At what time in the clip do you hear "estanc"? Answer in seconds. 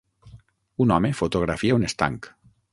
1.93-2.31